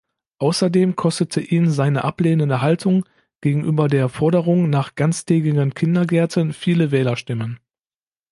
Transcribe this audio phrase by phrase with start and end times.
[0.39, 3.05] Außerdem kostete ihn seine ablehnende Haltung
[3.39, 7.59] gegenüber der Forderung nach ganztägigen Kindergärten viele Wählerstimmen.